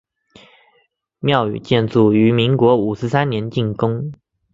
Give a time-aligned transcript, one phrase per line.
[1.19, 4.11] 庙宇建筑于民国五十三年竣工。